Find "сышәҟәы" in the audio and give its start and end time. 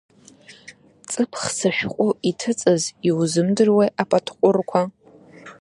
1.57-2.09